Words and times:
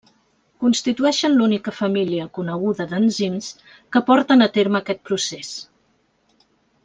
Constitueixen 0.61 1.35
l'única 1.41 1.73
família 1.79 2.25
coneguda 2.37 2.87
d'enzims 2.93 3.51
que 3.97 4.03
porten 4.09 4.45
a 4.47 4.49
terme 4.57 4.81
aquest 4.81 5.03
procés. 5.11 5.53